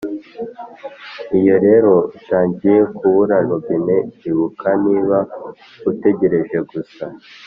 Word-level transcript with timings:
iyo 1.39 1.55
rero 1.65 1.91
utangiye 2.17 2.81
kubura 2.95 3.35
robin, 3.47 3.87
ibuka 4.29 4.69
niba 4.85 5.17
utegereje 5.91 6.57
gusa, 6.69 7.05